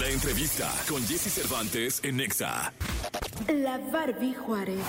[0.00, 2.72] La entrevista con Jesse Cervantes en Nexa.
[3.52, 4.80] La Barbie Juárez.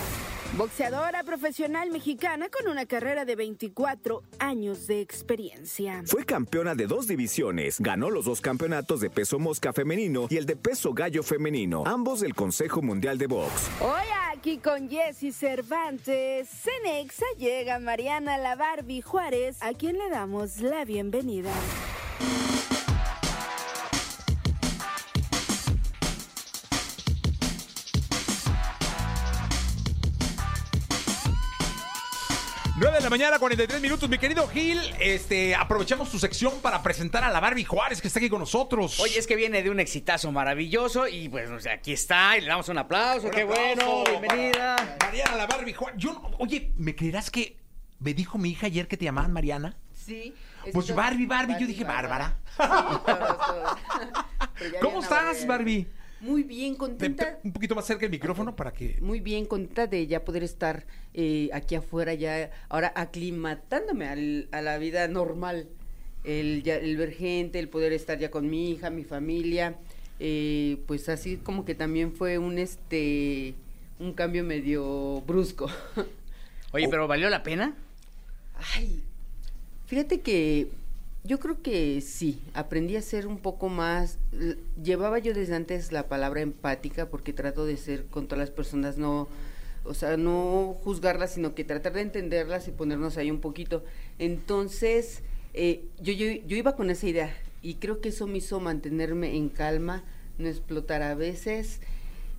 [0.56, 6.02] Boxeadora profesional mexicana con una carrera de 24 años de experiencia.
[6.06, 10.46] Fue campeona de dos divisiones, ganó los dos campeonatos de peso mosca femenino y el
[10.46, 13.68] de peso gallo femenino, ambos del Consejo Mundial de Box.
[13.82, 20.60] Hoy aquí con Jesse Cervantes, Cenexa llega Mariana La Barbie Juárez, a quien le damos
[20.60, 21.52] la bienvenida.
[33.12, 34.08] Mañana, 43 minutos.
[34.08, 38.18] Mi querido Gil, este, aprovechamos tu sección para presentar a la Barbie Juárez, que está
[38.20, 38.98] aquí con nosotros.
[39.00, 42.40] Oye, es que viene de un exitazo maravilloso y pues o sea, aquí está y
[42.40, 43.26] le damos un aplauso.
[43.26, 44.04] Un ¡Qué aplauso bueno!
[44.20, 44.96] Bienvenida.
[44.98, 45.98] Mariana, la Barbie Juárez.
[46.00, 47.58] Yo, no- oye, ¿me creerás que
[47.98, 49.76] me dijo mi hija ayer que te llamaban Mariana?
[49.92, 50.34] Sí.
[50.72, 51.56] Pues Barbie, Barbie.
[51.60, 52.38] Yo dije, Bárbara.
[52.48, 53.78] Sí, todos, todos.
[54.58, 55.46] Pero ya ¿Cómo estás.
[55.46, 55.86] Barbie?
[56.22, 57.40] Muy bien, contenta.
[57.42, 58.96] Un poquito más cerca del micrófono para que.
[59.00, 64.62] Muy bien, contenta de ya poder estar eh, aquí afuera, ya ahora aclimatándome al- a
[64.62, 65.66] la vida normal.
[66.22, 69.74] El, ya- el ver gente, el poder estar ya con mi hija, mi familia.
[70.20, 73.54] eh, pues así como que también fue un este
[73.98, 75.68] un cambio medio brusco.
[76.72, 77.74] Oye, pero ¿valió la pena?
[78.76, 79.02] Ay,
[79.86, 80.68] fíjate que
[81.24, 84.18] yo creo que sí, aprendí a ser un poco más,
[84.82, 88.98] llevaba yo desde antes la palabra empática porque trato de ser con todas las personas,
[88.98, 89.28] no,
[89.84, 93.84] o sea, no juzgarlas, sino que tratar de entenderlas y ponernos ahí un poquito.
[94.18, 95.22] Entonces,
[95.54, 99.36] eh, yo, yo, yo iba con esa idea y creo que eso me hizo mantenerme
[99.36, 100.02] en calma,
[100.38, 101.80] no explotar a veces.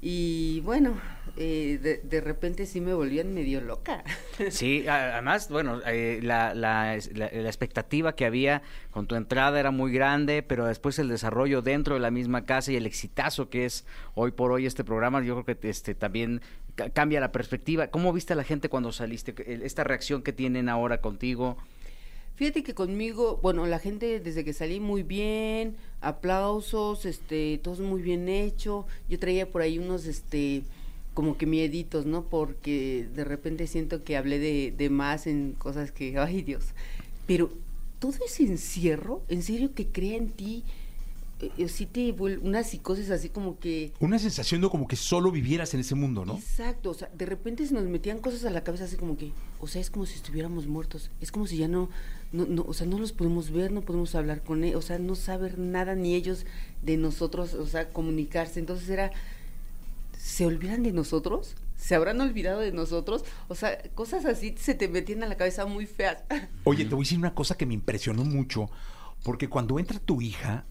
[0.06, 1.00] Y bueno,
[1.38, 4.04] eh, de, de repente sí me volvían medio loca.
[4.50, 9.72] Sí, además, bueno, eh, la, la, la- la expectativa que había con tu entrada era
[9.72, 13.64] muy grande, pero después el desarrollo dentro de la misma casa y el exitazo que
[13.66, 16.42] es hoy por hoy este programa, yo creo que este también
[16.76, 17.88] ca- cambia la perspectiva.
[17.88, 19.34] ¿Cómo viste a la gente cuando saliste?
[19.66, 21.58] Esta reacción que tienen ahora contigo.
[22.44, 28.02] Fíjate que conmigo, bueno, la gente desde que salí muy bien, aplausos, este, todo muy
[28.02, 28.86] bien hecho.
[29.08, 30.64] Yo traía por ahí unos, este,
[31.14, 32.26] como que mieditos, ¿no?
[32.26, 36.66] Porque de repente siento que hablé de, de más en cosas que, ay Dios.
[37.28, 37.50] Pero
[38.00, 40.66] todo ese encierro, en serio que crea en ti,
[41.68, 43.94] sí te vuelve una psicosis así como que...
[44.00, 46.36] Una sensación de como que solo vivieras en ese mundo, ¿no?
[46.36, 49.32] Exacto, o sea, de repente se nos metían cosas a la cabeza así como que,
[49.60, 51.90] o sea, es como si estuviéramos muertos, es como si ya no,
[52.32, 55.00] no, no o sea, no los podemos ver, no podemos hablar con ellos, o sea,
[55.00, 56.46] no saber nada ni ellos
[56.82, 59.12] de nosotros, o sea, comunicarse, entonces era,
[60.18, 61.56] ¿se olvidan de nosotros?
[61.76, 63.26] ¿Se habrán olvidado de nosotros?
[63.50, 66.24] O sea, cosas así se te metían a la cabeza muy feas.
[66.64, 68.70] Oye, te voy a decir una cosa que me impresionó mucho,
[69.24, 70.66] porque cuando entra tu hija,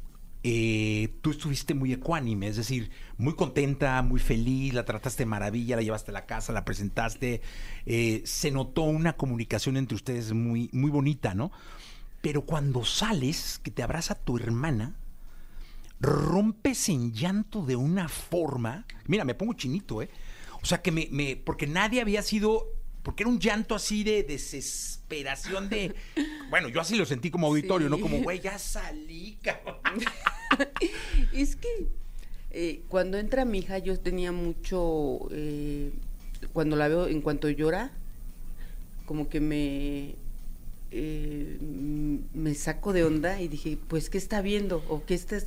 [0.44, 5.76] eh, tú estuviste muy ecuánime, es decir, muy contenta, muy feliz, la trataste de maravilla,
[5.76, 7.42] la llevaste a la casa, la presentaste,
[7.86, 11.52] eh, se notó una comunicación entre ustedes muy, muy bonita, ¿no?
[12.22, 14.96] Pero cuando sales, que te abraza tu hermana,
[16.00, 20.10] rompes en llanto de una forma, mira, me pongo chinito, ¿eh?
[20.60, 22.66] O sea, que me, me porque nadie había sido,
[23.02, 25.94] porque era un llanto así de desesperación de,
[26.50, 27.98] bueno, yo así lo sentí como auditorio, ¿no?
[27.98, 29.80] Como, güey, ya salí, cabrón.
[31.32, 31.88] es que
[32.50, 35.90] eh, cuando entra mi hija yo tenía mucho, eh,
[36.52, 37.90] cuando la veo, en cuanto llora,
[39.06, 40.14] como que me,
[40.90, 41.58] eh,
[42.34, 44.84] me saco de onda y dije, pues, ¿qué está viendo?
[44.88, 45.46] O qué estás,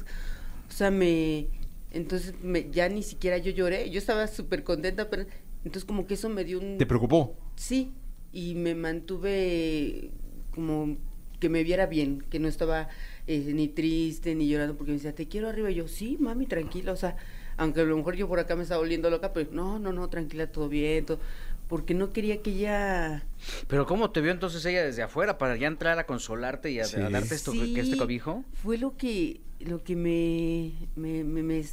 [0.68, 1.48] o sea, me,
[1.92, 5.26] entonces me, ya ni siquiera yo lloré, yo estaba súper contenta, pero
[5.66, 6.78] entonces como que eso me dio un...
[6.78, 7.36] ¿Te preocupó?
[7.56, 7.92] Sí,
[8.32, 10.12] y me mantuve
[10.52, 10.98] como
[11.40, 12.88] que me viera bien, que no estaba
[13.28, 15.70] eh, ni triste ni llorando porque me decía, te quiero arriba.
[15.70, 17.18] Y yo, sí, mami, tranquila, o sea,
[17.58, 20.08] aunque a lo mejor yo por acá me estaba volviendo loca, pero no, no, no,
[20.10, 21.20] tranquila, todo bien, todo,
[21.68, 23.24] porque no quería que ella...
[23.68, 26.86] Pero ¿cómo te vio entonces ella desde afuera para ya entrar a consolarte y a,
[26.86, 26.98] Sí.
[26.98, 28.44] a darte esto, que este Sí, cobijo?
[28.54, 31.64] Fue lo que, lo que me, me, me, me,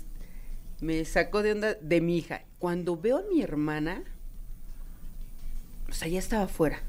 [0.83, 2.43] me sacó de onda de mi hija.
[2.59, 4.03] Cuando veo a mi hermana,
[5.89, 6.83] o sea, ya estaba fuera.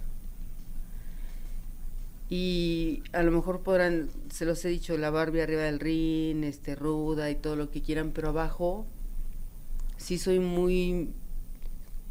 [2.27, 6.75] Y a lo mejor podrán, se los he dicho, la Barbie arriba del ring, este,
[6.75, 8.87] ruda y todo lo que quieran, pero abajo
[9.97, 11.13] sí soy muy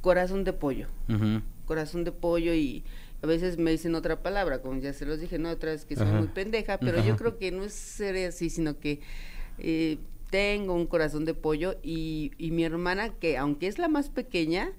[0.00, 0.86] corazón de pollo.
[1.64, 2.84] Corazón de pollo y
[3.22, 5.96] a veces me dicen otra palabra, como ya se los dije, no otra vez que
[5.96, 9.00] soy muy pendeja, pero yo creo que no es ser así, sino que
[9.58, 9.98] eh,
[10.32, 14.72] tengo un corazón de pollo y, y mi hermana, que aunque es la más pequeña,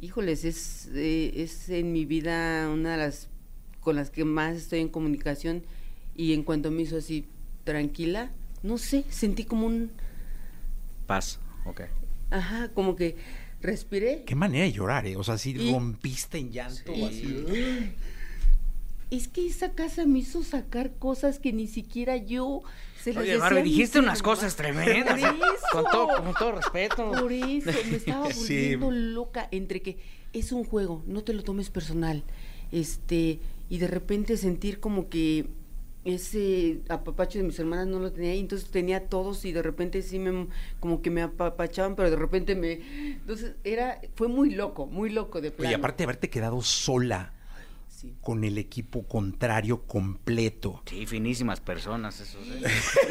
[0.00, 3.28] híjoles, es, eh, es en mi vida una de las
[3.80, 5.64] con las que más estoy en comunicación
[6.16, 7.26] y en cuanto me hizo así
[7.64, 8.30] tranquila,
[8.62, 9.90] no sé, sentí como un
[11.06, 11.82] Paz, ok.
[12.30, 13.16] Ajá, como que
[13.60, 14.24] respiré.
[14.24, 15.16] Qué manera de llorar, ¿eh?
[15.16, 16.92] O sea, si rompiste en llanto.
[16.96, 17.44] Y- así.
[19.10, 22.62] Es que esa casa me hizo sacar cosas que ni siquiera yo
[23.00, 24.38] se las Oye, decía Barbie, dijiste unas hermanos.
[24.38, 25.20] cosas tremendas.
[25.20, 25.64] Por eso.
[25.72, 27.10] Con todo, con todo respeto.
[27.12, 28.74] Por eso, me estaba Sí.
[28.76, 29.98] volviendo loca entre que
[30.32, 32.24] es un juego, no te lo tomes personal.
[32.72, 33.38] Este,
[33.70, 35.46] y de repente sentir como que
[36.04, 40.02] ese apapacho de mis hermanas no lo tenía y entonces tenía todos y de repente
[40.02, 40.46] sí me
[40.78, 42.80] como que me apapachaban, pero de repente me
[43.10, 45.68] entonces era fue muy loco, muy loco de plano.
[45.68, 47.32] Oye, aparte de haberte quedado sola
[48.06, 48.14] Sí.
[48.20, 50.82] con el equipo contrario completo.
[50.86, 52.46] Sí, finísimas personas esos.
[52.46, 52.60] ¿eh?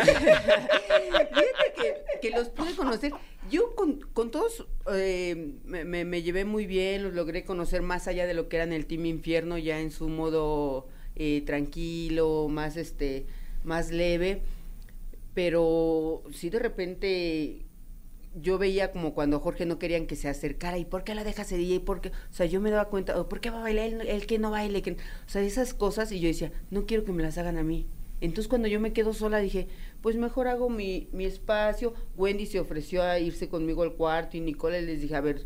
[0.05, 3.11] Fíjate que, que los pude conocer.
[3.49, 8.07] Yo con, con todos eh, me, me- me llevé muy bien, los logré conocer más
[8.07, 12.75] allá de lo que eran el Team Infierno, ya en su modo eh, tranquilo, más
[12.77, 13.27] este,
[13.63, 14.41] más leve.
[15.33, 17.64] Pero sí de repente
[18.41, 21.49] yo veía como cuando Jorge no querían que se acercara, ¿y por qué la dejas
[21.49, 21.79] de DJ?
[21.81, 22.09] ¿Por qué?
[22.09, 24.39] O sea, yo me daba cuenta, "Oh, ¿por qué va a bailar el, el que
[24.39, 24.81] no baile?
[24.81, 24.91] Que...
[24.91, 24.95] O
[25.27, 27.85] sea, esas cosas, y yo decía, no quiero que me las hagan a mí.
[28.21, 29.67] Entonces cuando yo me quedo sola dije,
[30.01, 31.93] pues mejor hago mi, mi espacio.
[32.17, 35.45] Wendy se ofreció a irse conmigo al cuarto y Nicole les dije, a ver,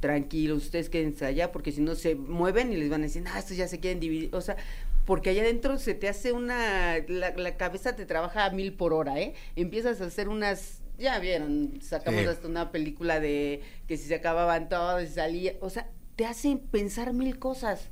[0.00, 3.38] tranquilos, ustedes quédense allá porque si no se mueven y les van a decir, ah,
[3.38, 4.34] estos ya se quieren dividir.
[4.34, 4.56] O sea,
[5.04, 8.92] porque allá adentro se te hace una, la, la cabeza te trabaja a mil por
[8.92, 9.34] hora, ¿eh?
[9.56, 12.26] Empiezas a hacer unas, ya vieron, sacamos Sí.
[12.28, 16.56] hasta una película de que si se acababan todos y salía, o sea, te hace
[16.70, 17.88] pensar mil cosas.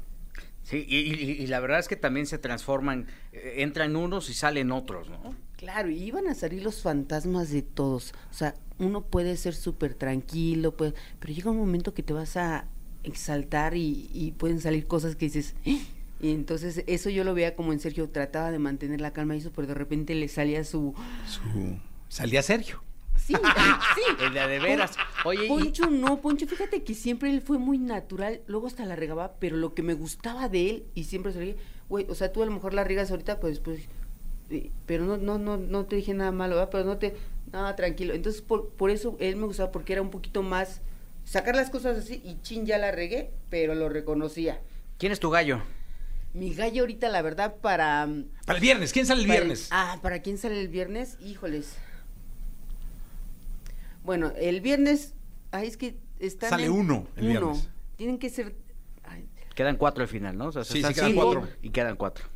[0.62, 4.35] Sí, y, y- y la verdad es que también se transforman, eh, entran unos y
[4.35, 5.35] salen otros, ¿no?
[5.59, 8.15] Claro, y iban a salir los fantasmas de todos.
[8.31, 12.37] O sea, uno puede ser súper tranquilo, puede- pero llega un momento que te vas
[12.39, 12.67] a
[13.03, 15.55] exaltar y, y pueden salir cosas que dices...
[15.67, 15.79] "¡Ah!".
[16.21, 19.41] Y entonces eso yo lo veía como en Sergio, trataba de mantener la calma y
[19.41, 20.95] eso, pero de repente le salía su...
[21.29, 21.77] Su-
[22.09, 22.83] Salía Sergio.
[23.26, 23.35] Sí,
[23.94, 24.25] sí.
[24.25, 24.97] El de a de veras.
[25.25, 28.97] Oye, y- Poncho no, Poncho, fíjate que siempre él fue muy natural, luego hasta la
[28.97, 32.15] regaba, pero lo que me gustaba de él, y siempre se le dije, güey, o
[32.15, 33.88] sea, tú a lo mejor la riegas ahorita, pues, pues,
[34.87, 36.71] pero no, no, no, no te dije nada malo, ¿verdad?
[36.71, 37.17] Pero no te,
[37.50, 38.12] nada, tranquilo.
[38.15, 40.82] Entonces, por, por eso él me gustaba, porque era un poquito más,
[41.25, 44.61] sacar las cosas así, y chin, ya la regué, pero lo reconocía.
[44.99, 45.61] ¿quién es tu gallo?
[46.35, 48.06] Mi gallo ahorita, la verdad, para...
[48.44, 49.69] Para el viernes, ¿quién sale el viernes?
[49.70, 51.17] ah, ¿para quién sale el viernes?
[51.20, 51.77] Híjoles.
[54.05, 55.15] Bueno, el viernes,
[55.51, 57.31] ay, es que están Sale en- uno el uno.
[57.53, 57.69] viernes.
[57.97, 58.55] Tienen que ser
[59.03, 60.47] ay, Quedan cuatro al final, ¿no?
[60.49, 61.49] O sea, Sí, quedan cinco cuatro.
[61.62, 62.27] Y quedan cuatro.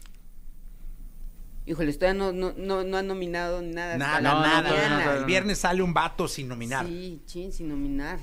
[1.66, 3.92] Híjole, todavía no, no, no, no han nominado nada.
[3.94, 4.98] hasta Nada, la no, nada, mañana.
[5.00, 5.18] nada.
[5.18, 6.86] El viernes sale un vato sin nominar.
[6.86, 8.18] Sí, chin, sin nominar.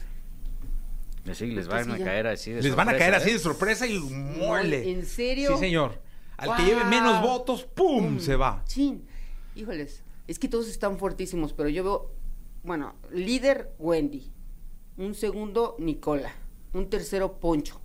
[1.33, 3.33] Sí, les van a ya- caer así de Les van a sorpresa, caer así ¿eh?
[3.33, 4.91] de sorpresa y mole.
[4.91, 5.53] ¿en serio?
[5.53, 6.01] Sí, señor.
[6.37, 6.65] Al que ¡Guau!
[6.65, 8.19] lleve menos votos, ¡pum!
[8.19, 8.63] se va.
[8.65, 9.05] Chin.
[9.55, 12.11] Híjoles, es que todos están fuertísimos, pero yo veo,
[12.65, 14.31] bueno, líder Wendy,
[14.97, 16.33] un segundo Nicola,
[16.73, 17.81] un tercero Poncho,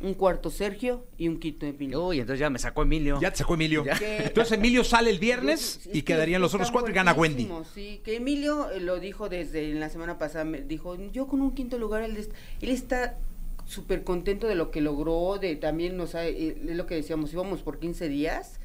[0.00, 2.06] un cuarto Sergio y un quinto Emilio.
[2.06, 3.18] Uy, entonces ya me sacó Emilio.
[3.20, 3.84] Ya te sacó Emilio.
[4.00, 7.48] Entonces Emilio sale el viernes Es y que quedarían los otros cuatro y gana Wendy.
[7.74, 11.52] Sí, que Emilio eh, lo dijo desde la semana pasada, me dijo, yo con un
[11.54, 12.16] quinto lugar, él,
[12.60, 13.16] él está
[13.64, 17.32] súper contento de lo que logró, de también, o sea, eh, es lo que decíamos,
[17.32, 18.60] íbamos por 15 días.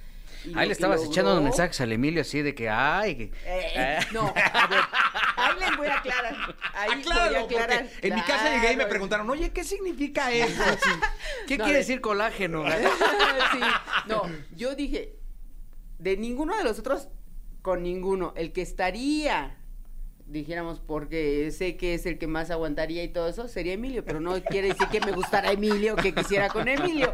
[0.55, 4.21] Ahí le estabas logró- echando mensajes al Emilio así de que, ay, que- Eh, no,
[4.53, 4.79] a ver,
[5.61, 6.35] les voy a aclarar.
[6.73, 7.87] Ahí voy a Acláralo, porque aclarar.
[8.01, 10.61] en mi casa llegué y me preguntaron, oye, ¿qué significa eso?
[11.47, 11.87] ¿qué No, a quiere ver.
[11.87, 12.63] decir colágeno?
[13.51, 13.59] sí,
[14.07, 14.23] no,
[14.55, 15.15] yo dije,
[15.99, 17.07] de ninguno de los otros,
[17.61, 18.33] con ninguno.
[18.35, 19.57] El que estaría,
[20.25, 24.19] dijéramos, porque sé que es el que más aguantaría y todo eso, sería Emilio, pero
[24.19, 27.13] no quiere decir que me gustara Emilio, que quisiera con Emilio.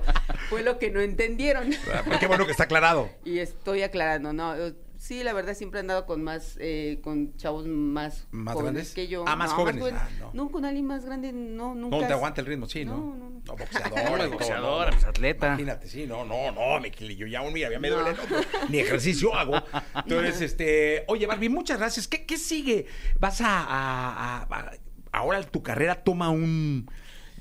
[0.50, 1.70] Fue lo que no entendieron.
[1.94, 3.10] Ah, Qué bueno que está aclarado.
[3.26, 4.56] Y estoy aclarando, no.
[4.98, 8.94] Sí, la verdad siempre he andado con más, eh, con chavos más, ¿Más jóvenes grandes?
[8.96, 9.26] que yo.
[9.28, 9.84] Ah, más jóvenes.
[9.94, 10.32] Ah, no.
[10.34, 10.50] no.
[10.52, 11.98] con alguien más grande, no, nunca.
[11.98, 12.98] No te aguanta el ritmo, sí, ¿no?
[12.98, 13.56] No, no, no.
[13.56, 14.82] Pues, no.
[14.82, 15.48] atleta.
[15.48, 18.40] Imagínate, sí, no, no, no, Kili, yo ya, mira, ya me duele el hombro,
[18.70, 19.56] ni ejercicio hago.
[19.96, 22.08] Entonces, este, oye, Barbie, muchas gracias.
[22.08, 22.88] ¿Qué, qué sigue?
[23.20, 24.72] Vas a, a- a- a-
[25.12, 26.90] ahora tu carrera toma un,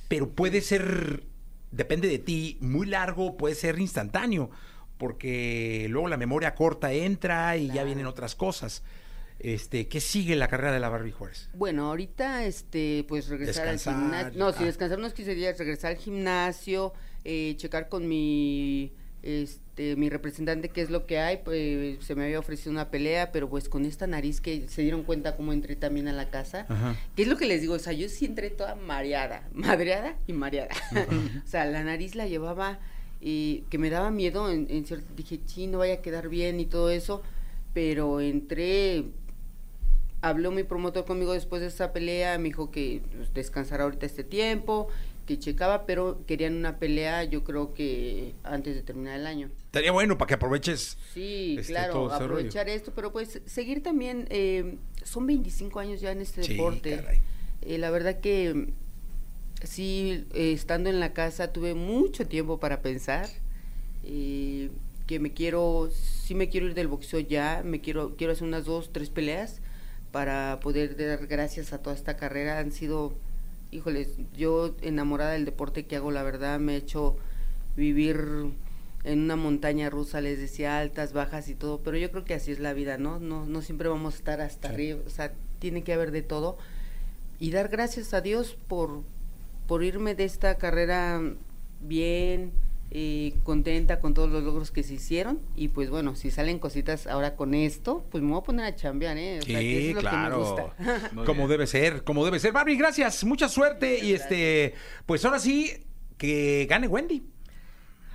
[0.09, 1.25] pero puede ser,
[1.71, 4.51] depende de ti, muy largo, puede ser instantáneo,
[4.99, 8.83] porque luego la memoria corta entra y ya vienen otras cosas.
[9.39, 11.51] Este, ¿qué sigue la carrera de la Barbie Juárez?
[11.53, 14.39] Bueno, ahorita, este, pues regresar Descansar, al gimnasio.
[14.39, 14.67] No, si ah.
[14.67, 20.81] descansar unos 15 días, regresar al gimnasio, eh, checar con mi, este, mi representante qué
[20.81, 21.39] es lo que hay.
[21.45, 25.03] Pues, se me había ofrecido una pelea, pero pues con esta nariz que se dieron
[25.03, 26.65] cuenta cómo entré también a la casa.
[26.71, 26.97] Ajá.
[27.15, 27.75] ¿Qué es lo que les digo?
[27.75, 30.75] O sea, yo sí entré toda mareada, madreada y mareada.
[31.45, 32.81] o sea, la nariz la llevaba
[33.29, 34.53] y que me daba miedo.
[34.53, 37.23] En, en cierto, dije, sí, no vaya a quedar bien y todo eso.
[37.75, 39.05] Pero entré
[40.21, 44.25] habló mi promotor conmigo después de esa pelea, me dijo que pues, descansara ahorita este
[44.25, 44.89] tiempo,
[45.27, 49.51] que checaba, pero querían una pelea, yo creo que antes de terminar el año.
[49.67, 50.97] Estaría bueno para que aproveches.
[51.13, 56.21] Sí, este, claro, aprovechar esto, pero pues seguir también, eh, son 25 años ya en
[56.21, 56.97] este Sí, deporte.
[56.97, 57.21] caray.
[57.63, 58.73] Eh, la verdad que
[59.67, 63.29] sí, eh, estando en la casa tuve mucho tiempo para pensar,
[64.05, 64.71] eh,
[65.07, 68.65] que me quiero, sí me quiero ir del boxeo ya, me quiero, quiero hacer unas
[68.65, 69.61] dos, tres peleas
[70.13, 72.59] para poder dar gracias a toda esta carrera.
[72.59, 73.15] Han sido,
[73.71, 77.17] híjoles, yo enamorada del deporte que hago, la verdad, me he hecho
[77.77, 78.53] vivir
[79.05, 82.51] en una montaña rusa, les decía, altas, bajas y todo, pero yo creo que así
[82.51, 83.21] es la vida, ¿no?
[83.21, 86.59] No, no siempre vamos a estar hasta arriba, o sea, tiene que haber de todo.
[87.39, 89.03] Y dar gracias a Dios por,
[89.67, 91.21] por irme de esta carrera
[91.81, 92.53] bien,
[92.91, 95.41] eh, contenta con todos los logros que se hicieron.
[95.57, 98.75] Y pues bueno, si salen cositas ahora con esto, pues me voy a poner a
[98.77, 99.41] chambear, ¿eh?
[99.41, 100.39] O sea, que Sí, es lo que me claro.
[100.39, 100.75] gusta.
[101.27, 102.53] Como debe ser, como debe ser.
[102.53, 105.73] Barbie, gracias, mucha suerte y este, pues ahora sí
[106.17, 107.23] que gane Wendy.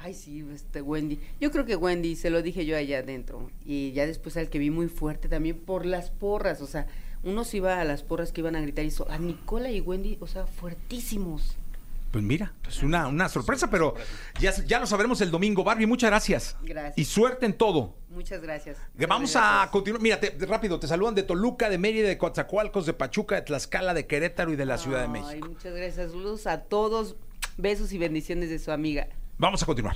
[0.04, 1.20] Ay, sí, este Wendy.
[1.40, 3.52] Yo creo que Wendy, se lo dije yo allá adentro.
[3.64, 6.60] Y ya después al que vi muy fuerte también por las porras.
[6.62, 6.88] O sea,
[7.24, 9.80] uno se iba a las porras que iban a gritar y hizo a Nicola y
[9.82, 11.58] Wendy, o sea, fuertísimos.
[12.12, 13.94] Pues mira, es una, una sorpresa, pero
[14.38, 15.64] ya, ya lo sabremos el domingo.
[15.64, 16.58] Barbie, muchas gracias.
[16.62, 16.98] Gracias.
[16.98, 17.96] Y suerte en todo.
[18.10, 18.78] Muchas gracias.
[19.08, 20.02] Vamos a continuar.
[20.02, 23.94] Mira, te- rápido, te saludan de Toluca, de Mérida, de Coatzacoalcos, de Pachuca, de Tlaxcala,
[23.94, 25.48] de Querétaro y de la Ciudad de México.
[25.48, 26.12] muchas gracias.
[26.12, 27.16] Saludos a todos.
[27.58, 29.08] Besos y bendiciones de su amiga.
[29.38, 29.96] Vamos a continuar.